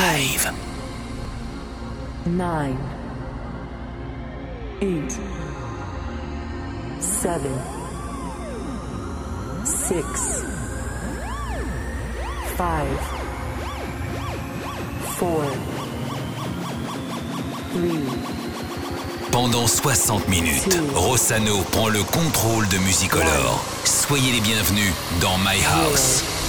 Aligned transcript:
live. 0.00 0.50
Nine, 2.24 2.78
eight, 4.80 5.12
seven, 7.00 7.52
six, 9.64 10.42
five, 12.56 12.98
four, 15.18 15.44
three. 17.72 18.06
Pendant 19.30 19.66
60 19.66 20.28
minutes, 20.28 20.78
Rossano 20.94 21.62
prend 21.72 21.88
le 21.88 22.02
contrôle 22.02 22.66
de 22.68 22.78
Musicolor. 22.78 23.62
Soyez 23.84 24.32
les 24.32 24.40
bienvenus 24.40 24.92
dans 25.20 25.36
My 25.38 25.62
House. 25.62 26.39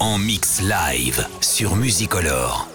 En 0.00 0.18
mix 0.18 0.60
live 0.60 1.24
sur 1.40 1.76
Musicolor. 1.76 2.67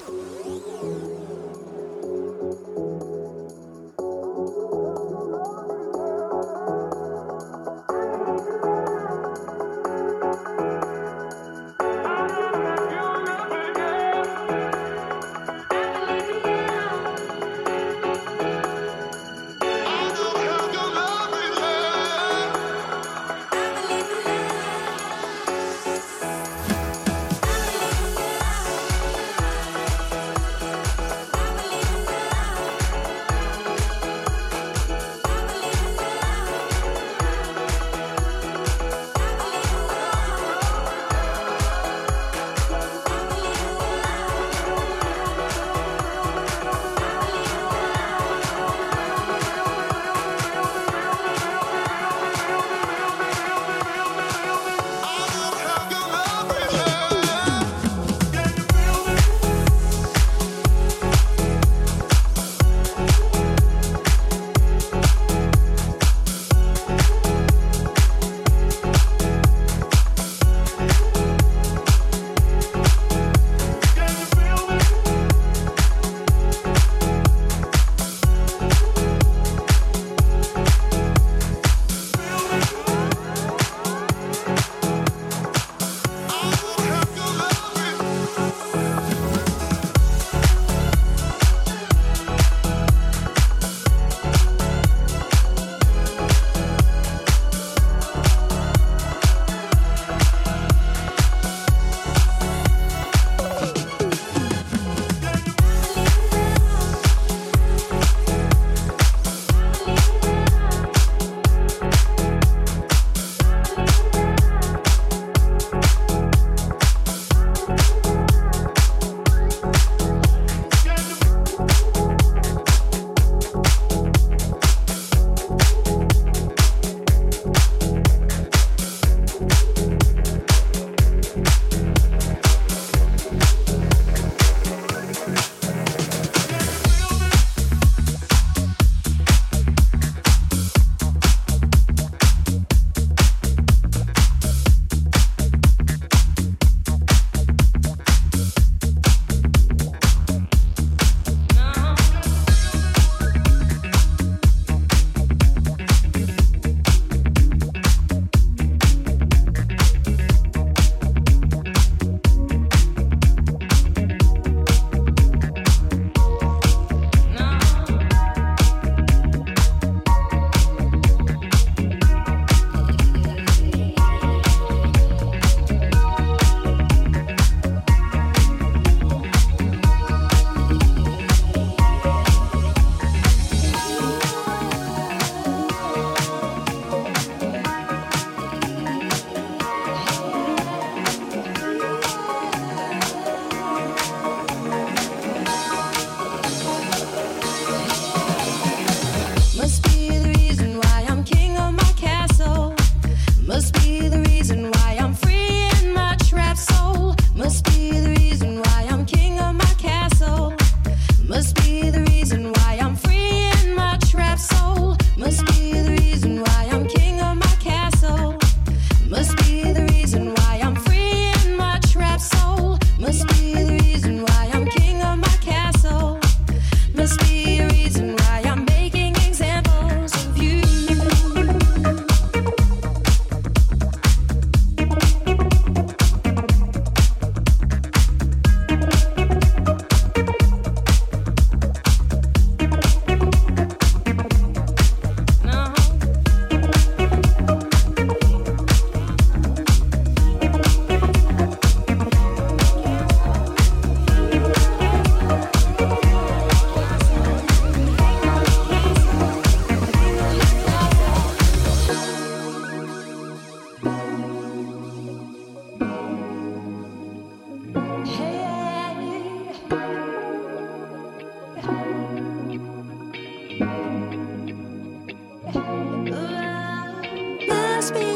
must 277.83 277.93
be 277.95 278.12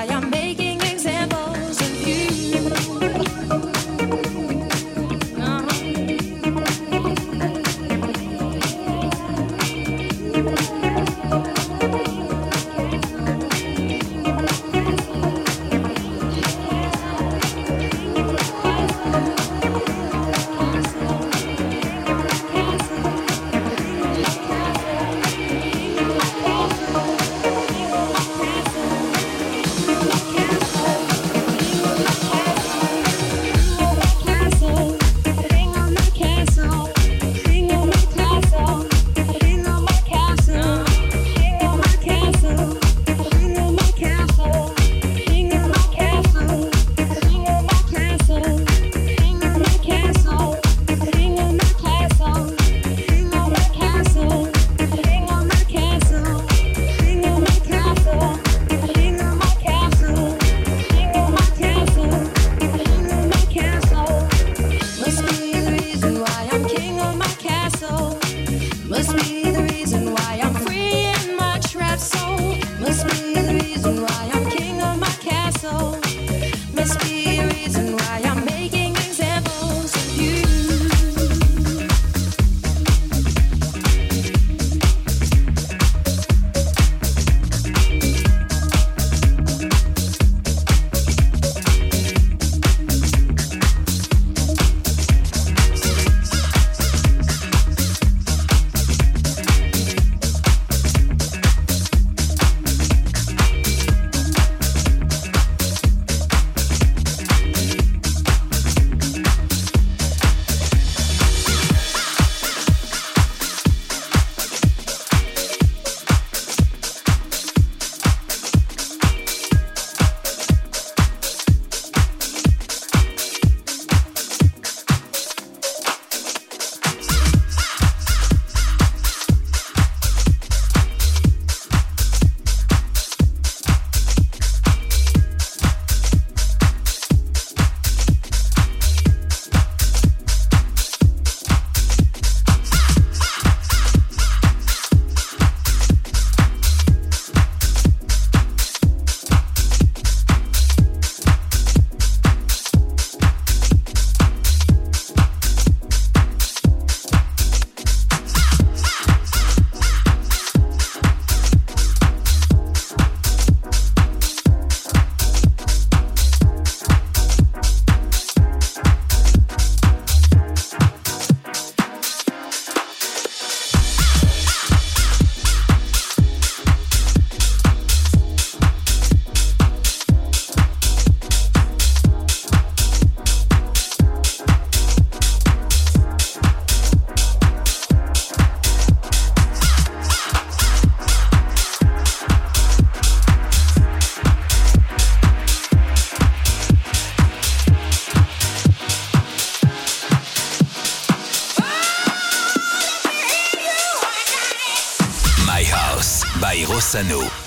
I 0.00 0.06
am 0.06 0.30
made. 0.30 0.49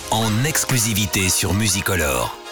En 0.09 0.45
exclusivité 0.45 1.29
sur 1.29 1.53
MusiColor. 1.53 2.42